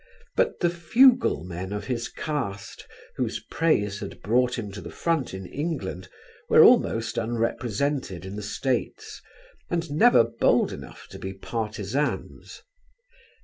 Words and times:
But 0.35 0.61
the 0.61 0.69
fuglemen 0.71 1.71
of 1.71 1.85
his 1.85 2.09
caste 2.09 2.87
whose 3.17 3.39
praise 3.39 3.99
had 3.99 4.23
brought 4.23 4.57
him 4.57 4.71
to 4.71 4.81
the 4.81 4.89
front 4.89 5.31
in 5.31 5.45
England 5.45 6.09
were 6.49 6.63
almost 6.63 7.19
unrepresented 7.19 8.25
in 8.25 8.35
the 8.35 8.41
States, 8.41 9.21
and 9.69 9.91
never 9.91 10.23
bold 10.23 10.73
enough 10.73 11.05
to 11.11 11.19
be 11.19 11.33
partisans. 11.35 12.63